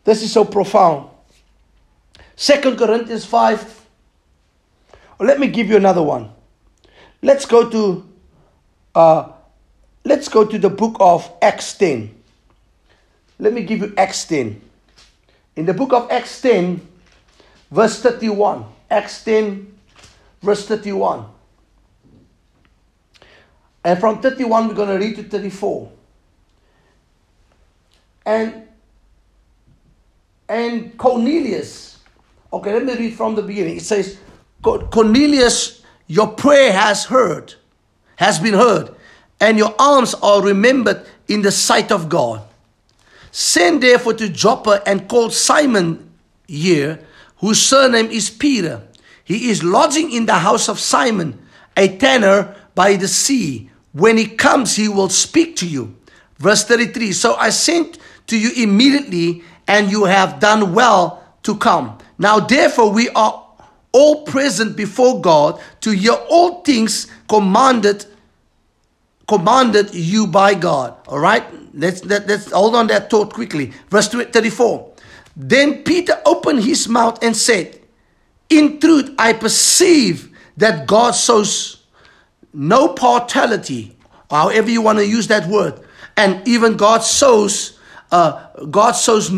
This 0.04 0.22
is 0.22 0.32
so 0.32 0.44
profound. 0.44 1.10
Second 2.36 2.78
Corinthians 2.78 3.24
5. 3.24 3.86
let 5.18 5.38
me 5.38 5.48
give 5.48 5.68
you 5.68 5.76
another 5.76 6.02
one. 6.02 6.30
Let's 7.20 7.44
go 7.44 7.68
to 7.68 8.08
uh, 8.94 9.32
let's 10.04 10.28
go 10.28 10.44
to 10.44 10.58
the 10.58 10.70
book 10.70 10.96
of 11.00 11.30
Acts 11.42 11.74
10. 11.74 12.14
Let 13.38 13.52
me 13.52 13.62
give 13.64 13.80
you 13.80 13.92
Acts 13.96 14.24
10. 14.26 14.60
In 15.56 15.66
the 15.66 15.74
book 15.74 15.92
of 15.92 16.10
Acts 16.10 16.40
10, 16.40 16.80
verse 17.70 18.00
31. 18.00 18.64
Acts 18.90 19.24
10, 19.24 19.78
verse 20.42 20.66
31. 20.66 21.26
And 23.84 23.98
from 23.98 24.20
31, 24.20 24.68
we're 24.68 24.74
going 24.74 24.88
to 24.88 25.04
read 25.04 25.16
to 25.16 25.22
34. 25.22 25.90
And 28.26 28.66
and 30.50 30.98
Cornelius, 30.98 31.98
okay, 32.52 32.72
let 32.72 32.84
me 32.84 32.94
read 32.96 33.14
from 33.14 33.36
the 33.36 33.42
beginning. 33.42 33.76
It 33.76 33.84
says, 33.84 34.18
Cornelius, 34.62 35.82
your 36.08 36.26
prayer 36.26 36.72
has 36.72 37.04
heard, 37.04 37.54
has 38.16 38.40
been 38.40 38.54
heard, 38.54 38.92
and 39.38 39.56
your 39.56 39.72
alms 39.78 40.12
are 40.14 40.42
remembered 40.42 41.06
in 41.28 41.42
the 41.42 41.52
sight 41.52 41.92
of 41.92 42.08
God. 42.08 42.42
Send 43.30 43.80
therefore 43.80 44.14
to 44.14 44.28
Joppa 44.28 44.82
and 44.86 45.08
call 45.08 45.30
Simon 45.30 46.10
here, 46.48 46.98
whose 47.36 47.62
surname 47.62 48.06
is 48.06 48.28
Peter. 48.28 48.82
He 49.22 49.50
is 49.50 49.62
lodging 49.62 50.10
in 50.10 50.26
the 50.26 50.34
house 50.34 50.68
of 50.68 50.80
Simon, 50.80 51.38
a 51.76 51.96
tanner 51.96 52.56
by 52.74 52.96
the 52.96 53.06
sea 53.06 53.69
when 53.92 54.16
he 54.16 54.26
comes, 54.26 54.76
he 54.76 54.88
will 54.88 55.08
speak 55.08 55.56
to 55.56 55.66
you. 55.66 55.96
Verse 56.38 56.64
33 56.64 57.12
So 57.12 57.34
I 57.34 57.50
sent 57.50 57.98
to 58.28 58.38
you 58.38 58.50
immediately, 58.62 59.42
and 59.66 59.90
you 59.90 60.04
have 60.04 60.40
done 60.40 60.74
well 60.74 61.22
to 61.42 61.56
come. 61.56 61.98
Now, 62.18 62.40
therefore, 62.40 62.90
we 62.92 63.08
are 63.10 63.46
all 63.92 64.22
present 64.24 64.76
before 64.76 65.20
God 65.20 65.60
to 65.80 65.90
hear 65.90 66.12
all 66.12 66.62
things 66.62 67.08
commanded 67.28 68.06
commanded 69.30 69.94
you 69.94 70.26
by 70.26 70.54
God. 70.54 70.96
All 71.06 71.20
right? 71.20 71.44
Let's, 71.72 72.04
let, 72.04 72.26
let's 72.26 72.50
hold 72.50 72.74
on 72.74 72.88
that 72.88 73.08
thought 73.08 73.32
quickly. 73.32 73.72
Verse 73.88 74.08
34. 74.08 74.92
Then 75.36 75.84
Peter 75.84 76.20
opened 76.26 76.64
his 76.64 76.88
mouth 76.88 77.22
and 77.22 77.36
said, 77.36 77.78
In 78.48 78.80
truth, 78.80 79.14
I 79.16 79.34
perceive 79.34 80.36
that 80.56 80.88
God 80.88 81.12
shows 81.12 81.79
no 82.52 82.88
partiality, 82.88 83.96
however 84.30 84.70
you 84.70 84.82
want 84.82 84.98
to 84.98 85.06
use 85.06 85.28
that 85.28 85.46
word. 85.46 85.80
And 86.16 86.46
even 86.46 86.76
God 86.76 87.02
sows, 87.02 87.78
uh, 88.10 88.46
God 88.70 88.92
sows, 88.92 89.30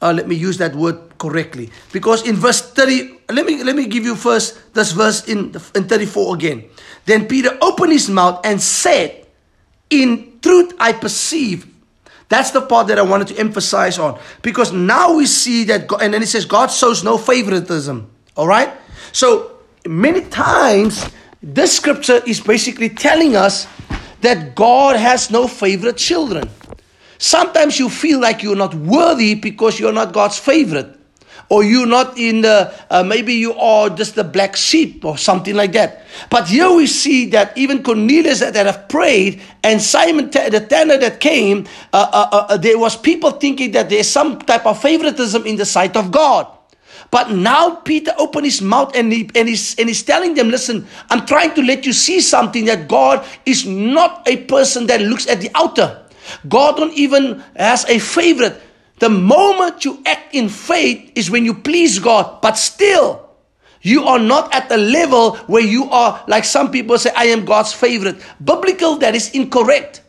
uh, 0.00 0.12
let 0.12 0.28
me 0.28 0.36
use 0.36 0.58
that 0.58 0.74
word 0.74 1.18
correctly. 1.18 1.70
Because 1.92 2.26
in 2.26 2.36
verse 2.36 2.60
30, 2.60 3.18
let 3.30 3.46
me, 3.46 3.62
let 3.62 3.76
me 3.76 3.86
give 3.86 4.04
you 4.04 4.14
first 4.14 4.74
this 4.74 4.92
verse 4.92 5.26
in, 5.26 5.54
in 5.74 5.88
34 5.88 6.34
again. 6.34 6.64
Then 7.04 7.26
Peter 7.26 7.56
opened 7.60 7.92
his 7.92 8.08
mouth 8.08 8.40
and 8.44 8.60
said, 8.60 9.26
In 9.90 10.38
truth 10.40 10.74
I 10.78 10.92
perceive. 10.92 11.66
That's 12.28 12.50
the 12.50 12.60
part 12.60 12.88
that 12.88 12.98
I 12.98 13.02
wanted 13.02 13.28
to 13.28 13.38
emphasize 13.38 13.98
on. 13.98 14.20
Because 14.42 14.72
now 14.72 15.14
we 15.14 15.26
see 15.26 15.64
that, 15.64 15.86
God, 15.86 16.02
and 16.02 16.12
then 16.12 16.22
it 16.22 16.28
says, 16.28 16.44
God 16.44 16.66
shows 16.66 17.02
no 17.02 17.16
favoritism. 17.16 18.10
All 18.36 18.46
right? 18.46 18.70
So 19.12 19.58
many 19.86 20.20
times 20.26 21.08
this 21.42 21.76
scripture 21.76 22.20
is 22.26 22.40
basically 22.40 22.88
telling 22.88 23.36
us 23.36 23.66
that 24.20 24.54
God 24.54 24.96
has 24.96 25.30
no 25.30 25.46
favorite 25.46 25.96
children. 25.96 26.50
Sometimes 27.18 27.78
you 27.78 27.88
feel 27.88 28.20
like 28.20 28.42
you're 28.42 28.56
not 28.56 28.74
worthy 28.74 29.34
because 29.34 29.78
you're 29.78 29.92
not 29.92 30.12
God's 30.12 30.38
favorite. 30.38 30.94
Or 31.50 31.64
you're 31.64 31.86
not 31.86 32.18
in 32.18 32.42
the, 32.42 32.74
uh, 32.90 33.02
maybe 33.02 33.32
you 33.32 33.54
are 33.54 33.88
just 33.88 34.16
the 34.16 34.24
black 34.24 34.54
sheep 34.54 35.02
or 35.02 35.16
something 35.16 35.54
like 35.54 35.72
that. 35.72 36.04
But 36.28 36.46
here 36.46 36.70
we 36.70 36.86
see 36.86 37.26
that 37.30 37.56
even 37.56 37.82
Cornelius 37.82 38.40
that, 38.40 38.54
have 38.54 38.88
prayed 38.88 39.40
and 39.64 39.80
Simon 39.80 40.28
the 40.30 40.66
tanner 40.68 40.98
that 40.98 41.20
came, 41.20 41.66
uh, 41.92 42.10
uh, 42.12 42.46
uh, 42.50 42.56
there 42.58 42.78
was 42.78 42.96
people 42.96 43.30
thinking 43.30 43.70
that 43.72 43.88
there's 43.88 44.08
some 44.08 44.40
type 44.40 44.66
of 44.66 44.82
favoritism 44.82 45.46
in 45.46 45.56
the 45.56 45.64
sight 45.64 45.96
of 45.96 46.10
God. 46.10 46.57
But 47.10 47.30
now 47.30 47.76
Peter 47.76 48.12
opened 48.18 48.44
his 48.44 48.60
mouth 48.60 48.94
and, 48.94 49.12
he, 49.12 49.30
and, 49.34 49.48
he's, 49.48 49.74
and 49.76 49.88
he's 49.88 50.02
telling 50.02 50.34
them, 50.34 50.50
listen, 50.50 50.86
I'm 51.08 51.24
trying 51.24 51.54
to 51.54 51.62
let 51.62 51.86
you 51.86 51.92
see 51.92 52.20
something 52.20 52.66
that 52.66 52.88
God 52.88 53.24
is 53.46 53.64
not 53.66 54.28
a 54.28 54.44
person 54.44 54.86
that 54.88 55.00
looks 55.00 55.26
at 55.26 55.40
the 55.40 55.50
outer. 55.54 56.02
God 56.48 56.76
don't 56.76 56.92
even 56.92 57.42
has 57.56 57.86
a 57.86 57.98
favorite. 57.98 58.60
The 58.98 59.08
moment 59.08 59.84
you 59.84 60.02
act 60.04 60.34
in 60.34 60.48
faith 60.48 61.12
is 61.14 61.30
when 61.30 61.44
you 61.44 61.54
please 61.54 61.98
God, 61.98 62.42
but 62.42 62.58
still, 62.58 63.28
you 63.80 64.04
are 64.04 64.18
not 64.18 64.52
at 64.54 64.68
the 64.68 64.76
level 64.76 65.36
where 65.46 65.62
you 65.62 65.88
are 65.90 66.22
like 66.26 66.44
some 66.44 66.70
people 66.70 66.98
say, 66.98 67.10
I 67.16 67.26
am 67.26 67.44
God's 67.44 67.72
favorite. 67.72 68.22
Biblical, 68.42 68.96
that 68.96 69.14
is 69.14 69.30
incorrect. 69.30 70.02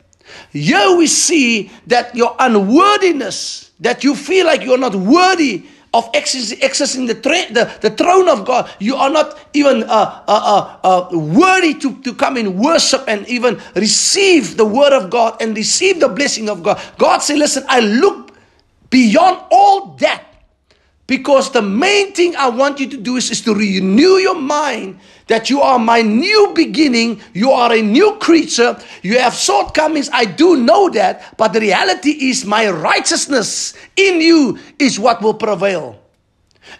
Here 0.52 0.98
we 0.98 1.08
see 1.08 1.72
that 1.88 2.16
your 2.16 2.36
unworthiness, 2.40 3.72
that 3.80 4.04
you 4.04 4.16
feel 4.16 4.48
like 4.48 4.64
you're 4.64 4.78
not 4.78 4.96
worthy 4.96 5.66
of 5.94 6.12
accessing 6.14 7.08
the, 7.08 7.16
tra- 7.16 7.52
the, 7.54 7.72
the 7.82 7.90
throne 7.90 8.30
of 8.30 8.46
God. 8.46 8.70
You 8.80 8.96
are 8.96 9.10
not 9.10 9.40
even 9.54 9.84
uh, 9.84 10.24
uh, 10.28 10.78
uh, 10.84 11.10
uh, 11.12 11.18
worthy 11.18 11.74
to, 11.76 11.96
to 12.04 12.14
come 12.14 12.38
and 12.38 12.60
worship 12.60 13.04
and 13.08 13.28
even 13.28 13.60
receive 13.76 14.58
the 14.58 14.66
word 14.66 14.94
of 14.94 15.10
God 15.10 15.42
and 15.42 15.56
receive 15.56 16.00
the 16.00 16.10
blessing 16.10 16.50
of 16.50 16.62
God. 16.64 16.80
God 16.98 17.20
said, 17.20 17.40
Listen, 17.40 17.64
I 17.68 17.80
look 17.80 18.32
beyond 18.90 19.44
all 19.52 19.96
that 20.00 20.29
because 21.10 21.52
the 21.52 21.62
main 21.64 22.14
thing 22.14 22.36
I 22.36 22.50
want 22.50 22.80
you 22.80 22.88
to 22.88 22.96
do 22.96 23.16
is, 23.16 23.32
is 23.32 23.42
to 23.42 23.56
renew 23.56 24.22
your 24.22 24.40
mind 24.40 25.00
that 25.26 25.50
you 25.50 25.60
are 25.60 25.80
my 25.80 26.04
new 26.04 26.52
beginning. 26.54 27.20
You 27.34 27.50
are 27.50 27.74
a 27.74 27.82
new 27.82 28.18
creature. 28.18 28.80
You 29.02 29.18
have 29.18 29.34
shortcomings. 29.34 30.12
I 30.14 30.26
do 30.26 30.56
know 30.58 30.88
that. 30.92 31.36
But 31.36 31.54
the 31.54 31.62
reality 31.62 32.12
is, 32.12 32.46
my 32.46 32.70
righteousness 32.70 33.74
in 33.96 34.22
you 34.22 34.60
is 34.78 35.00
what 35.00 35.20
will 35.24 35.34
prevail. 35.34 36.00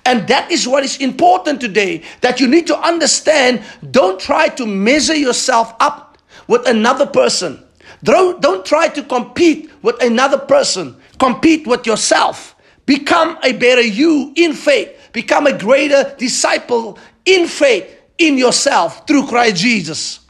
And 0.06 0.28
that 0.28 0.52
is 0.52 0.68
what 0.68 0.84
is 0.84 0.98
important 0.98 1.60
today 1.60 2.04
that 2.22 2.40
you 2.40 2.48
need 2.48 2.68
to 2.68 2.78
understand. 2.78 3.64
Don't 3.90 4.20
try 4.20 4.48
to 4.50 4.68
measure 4.68 5.16
yourself 5.16 5.74
up 5.80 6.20
with 6.48 6.68
another 6.68 7.08
person. 7.08 7.64
Don't, 8.04 8.44
don't 8.44 8.64
try 8.64 8.90
to 8.90 9.02
compete 9.02 9.72
with 9.82 10.00
another 10.04 10.38
person. 10.38 10.96
Compete 11.18 11.66
with 11.66 11.88
yourself. 11.88 12.56
Become 12.90 13.38
a 13.44 13.54
better 13.54 13.84
you 13.84 14.34
in 14.36 14.54
faith. 14.54 15.12
Become 15.14 15.46
a 15.46 15.56
greater 15.56 16.16
disciple 16.18 16.98
in 17.24 17.48
faith 17.48 17.88
in 18.18 18.36
yourself 18.36 19.06
through 19.06 19.28
Christ 19.28 19.58
Jesus. 19.58 20.22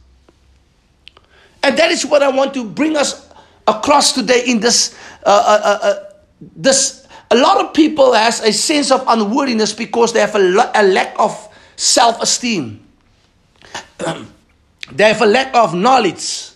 And 1.63 1.78
that 1.78 1.89
is 1.89 2.06
what 2.06 2.22
I 2.22 2.28
want 2.28 2.54
to 2.56 2.66
bring 2.66 2.98
us 2.98 3.30
across 3.66 4.12
today 4.12 4.44
in 4.46 4.60
this 4.60 4.94
uh, 5.25 5.30
uh, 5.30 5.62
uh, 5.63 5.88
uh 5.88 6.13
this 6.42 7.08
a 7.32 7.38
lot 7.38 7.63
of 7.63 7.74
people 7.74 8.12
has 8.12 8.42
a 8.42 8.51
sense 8.51 8.92
of 8.92 9.06
unworthiness 9.08 9.72
because 9.72 10.12
they 10.12 10.20
have 10.20 10.36
a, 10.36 10.72
a 10.75 10.84
lack 10.84 11.18
of 11.18 11.32
self-esteem 11.78 12.86
they 14.92 15.08
have 15.08 15.22
a 15.22 15.25
lack 15.25 15.56
of 15.56 15.74
knowledge 15.74 16.51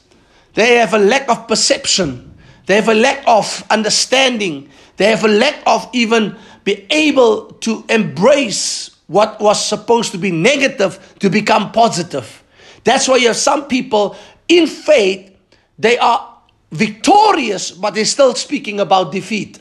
they 0.54 0.76
have 0.76 0.94
a 0.94 1.00
lack 1.00 1.30
of 1.30 1.48
perception 1.48 2.33
they 2.66 2.76
have 2.76 2.90
a 2.90 2.94
lack 2.94 3.24
of 3.28 3.64
understanding 3.70 4.70
they 4.98 5.06
have 5.06 5.24
a 5.24 5.28
lack 5.28 5.62
of 5.66 5.90
even 5.94 6.38
be 6.64 6.86
able 6.90 7.54
to 7.62 7.84
embrace 7.90 8.92
what 9.08 9.40
was 9.42 9.64
supposed 9.64 10.12
to 10.12 10.18
be 10.18 10.32
negative 10.32 11.16
to 11.20 11.30
become 11.30 11.72
positive. 11.72 12.44
That's 12.84 13.08
why 13.08 13.18
you 13.18 13.28
have 13.28 13.38
some 13.38 13.68
people 13.68 14.16
in 14.48 14.68
faith, 14.68 15.36
they 15.78 15.98
are 15.98 16.38
victorious, 16.72 17.72
but 17.72 17.96
they're 17.96 18.06
still 18.06 18.36
speaking 18.36 18.80
about 18.80 19.12
defeat. 19.12 19.60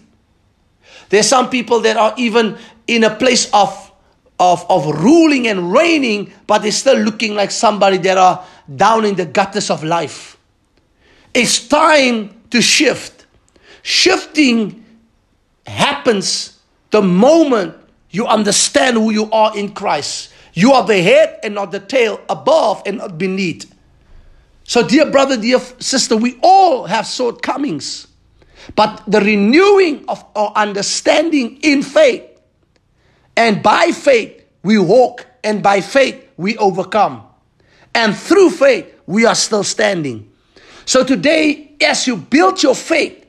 There's 1.09 1.29
some 1.29 1.51
people 1.51 1.81
that 1.81 1.97
are 1.97 2.15
even 2.17 2.59
in 2.87 3.05
a 3.05 3.15
place 3.15 3.51
of, 3.53 3.93
of, 4.39 4.65
of 4.69 4.87
ruling 5.03 5.47
and 5.47 5.73
reigning, 5.73 6.33
but 6.47 6.63
they're 6.63 6.73
still 6.73 6.97
looking 6.99 7.35
like 7.35 7.51
somebody 7.51 7.99
that 7.99 8.19
are 8.19 8.45
down 8.75 9.05
in 9.05 9.15
the 9.15 9.27
gutters 9.27 9.71
of 9.71 9.85
life. 9.85 10.37
It's 11.35 11.67
time 11.69 12.42
to 12.53 12.63
shift. 12.63 13.27
Shifting 13.83 14.85
happens 15.67 16.61
the 16.91 17.03
moment 17.03 17.75
you 18.11 18.27
understand 18.27 18.97
who 18.97 19.11
you 19.11 19.31
are 19.31 19.57
in 19.57 19.73
Christ. 19.73 20.33
You 20.53 20.73
are 20.73 20.85
the 20.85 21.01
head 21.03 21.41
and 21.43 21.55
not 21.55 21.73
the 21.73 21.81
tail, 21.81 22.21
above 22.29 22.83
and 22.85 22.99
not 22.99 23.17
beneath. 23.17 23.75
So, 24.65 24.87
dear 24.87 25.11
brother, 25.11 25.37
dear 25.39 25.59
sister, 25.59 26.17
we 26.17 26.39
all 26.43 26.85
have 26.85 27.07
shortcomings. 27.07 28.07
But 28.77 29.03
the 29.09 29.21
renewing 29.21 30.05
of 30.09 30.25
our 30.37 30.53
understanding 30.55 31.59
in 31.63 31.83
faith, 31.83 32.23
and 33.35 33.63
by 33.63 33.93
faith 33.93 34.45
we 34.63 34.79
walk, 34.79 35.27
and 35.43 35.63
by 35.63 35.81
faith 35.81 36.23
we 36.37 36.57
overcome. 36.59 37.25
And 37.95 38.15
through 38.15 38.51
faith 38.51 38.95
we 39.07 39.25
are 39.25 39.35
still 39.35 39.65
standing. 39.65 40.31
So, 40.85 41.03
today, 41.03 41.72
as 41.85 42.07
you 42.07 42.17
build 42.17 42.63
your 42.63 42.75
faith, 42.75 43.25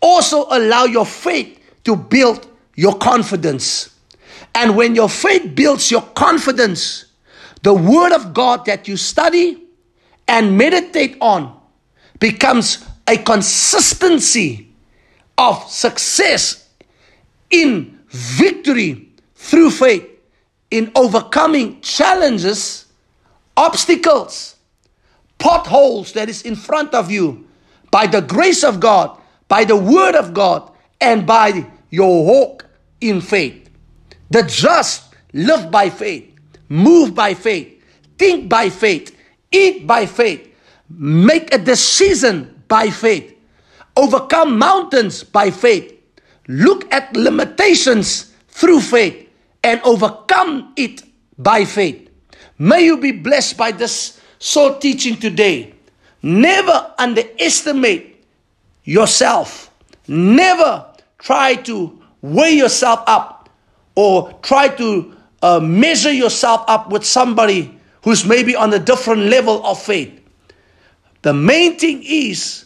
also 0.00 0.46
allow 0.50 0.84
your 0.84 1.06
faith 1.06 1.58
to 1.84 1.96
build 1.96 2.46
your 2.74 2.96
confidence. 2.96 3.94
And 4.54 4.76
when 4.76 4.94
your 4.94 5.08
faith 5.08 5.54
builds 5.54 5.90
your 5.90 6.02
confidence, 6.02 7.06
the 7.62 7.74
Word 7.74 8.12
of 8.12 8.34
God 8.34 8.64
that 8.66 8.86
you 8.86 8.96
study 8.96 9.62
and 10.26 10.56
meditate 10.56 11.16
on 11.20 11.58
becomes 12.20 12.84
a 13.06 13.16
consistency 13.16 14.68
of 15.36 15.62
success 15.68 16.68
in 17.50 17.98
victory 18.08 19.08
through 19.34 19.70
faith, 19.70 20.06
in 20.70 20.92
overcoming 20.94 21.80
challenges, 21.80 22.86
obstacles, 23.56 24.56
potholes 25.38 26.12
that 26.12 26.28
is 26.28 26.42
in 26.42 26.54
front 26.54 26.92
of 26.94 27.10
you 27.10 27.47
by 27.90 28.06
the 28.06 28.20
grace 28.20 28.64
of 28.64 28.80
God 28.80 29.18
by 29.48 29.64
the 29.64 29.76
word 29.76 30.14
of 30.14 30.32
God 30.32 30.70
and 31.00 31.26
by 31.26 31.66
your 31.90 32.24
walk 32.24 32.66
in 33.00 33.20
faith. 33.20 33.68
The 34.30 34.42
just 34.42 35.14
live 35.32 35.70
by 35.70 35.88
faith, 35.88 36.30
move 36.68 37.14
by 37.14 37.34
faith, 37.34 37.82
think 38.18 38.48
by 38.48 38.68
faith, 38.68 39.16
eat 39.50 39.86
by 39.86 40.04
faith, 40.04 40.54
make 40.90 41.52
a 41.52 41.58
decision 41.58 42.62
by 42.68 42.90
faith, 42.90 43.34
overcome 43.96 44.58
mountains 44.58 45.24
by 45.24 45.50
faith, 45.50 45.98
look 46.46 46.92
at 46.92 47.16
limitations 47.16 48.34
through 48.48 48.80
faith, 48.80 49.28
and 49.64 49.80
overcome 49.82 50.72
it 50.76 51.02
by 51.38 51.64
faith. 51.64 52.10
May 52.58 52.84
you 52.84 52.98
be 52.98 53.12
blessed 53.12 53.56
by 53.56 53.72
this 53.72 54.20
soul 54.38 54.78
teaching 54.78 55.16
today. 55.16 55.74
Never 56.22 56.94
underestimate 56.98 58.24
yourself. 58.84 59.70
Never 60.06 60.86
try 61.18 61.54
to 61.54 62.00
weigh 62.22 62.52
yourself 62.56 63.02
up 63.06 63.48
or 63.94 64.32
try 64.42 64.68
to 64.68 65.14
uh, 65.42 65.60
measure 65.60 66.12
yourself 66.12 66.64
up 66.68 66.90
with 66.90 67.04
somebody 67.04 67.78
who's 68.02 68.24
maybe 68.24 68.56
on 68.56 68.72
a 68.72 68.78
different 68.78 69.22
level 69.22 69.64
of 69.66 69.80
faith. 69.80 70.20
The 71.22 71.34
main 71.34 71.78
thing 71.78 72.02
is 72.04 72.64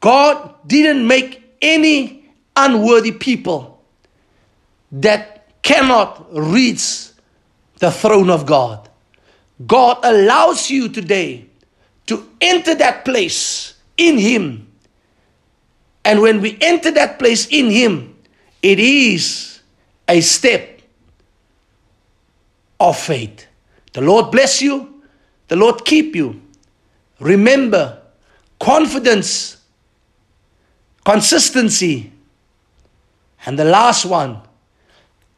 God 0.00 0.54
didn't 0.66 1.06
make 1.06 1.42
any 1.60 2.30
unworthy 2.54 3.12
people 3.12 3.82
that 4.92 5.48
cannot 5.62 6.26
reach 6.32 7.08
the 7.78 7.90
throne 7.90 8.30
of 8.30 8.46
God. 8.46 8.88
God 9.66 9.98
allows 10.02 10.70
you 10.70 10.88
today 10.88 11.47
to 12.08 12.28
enter 12.40 12.74
that 12.74 13.04
place 13.04 13.74
in 13.96 14.18
Him 14.18 14.68
and 16.08 16.22
when 16.22 16.40
we 16.40 16.56
enter 16.62 16.90
that 16.92 17.18
place 17.18 17.46
in 17.48 17.70
Him, 17.70 18.16
it 18.62 18.78
is 18.78 19.60
a 20.08 20.22
step 20.22 20.80
of 22.80 22.96
faith. 22.96 23.46
The 23.92 24.00
Lord 24.00 24.30
bless 24.30 24.62
you, 24.62 25.02
the 25.48 25.56
Lord 25.56 25.84
keep 25.84 26.16
you. 26.16 26.40
Remember, 27.20 28.00
confidence, 28.58 29.58
consistency, 31.04 32.10
and 33.44 33.58
the 33.58 33.66
last 33.66 34.06
one, 34.06 34.40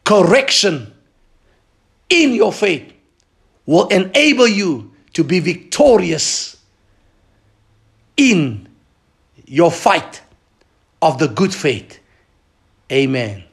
correction 0.05 0.95
in 2.09 2.33
your 2.33 2.53
faith 2.53 2.93
will 3.67 3.89
enable 3.89 4.47
you 4.47 4.93
to 5.15 5.25
be 5.25 5.41
victorious 5.41 6.59
in 8.21 8.69
your 9.47 9.71
fight 9.71 10.21
of 11.01 11.19
the 11.19 11.27
good 11.27 11.55
faith. 11.55 11.99
Amen. 12.93 13.45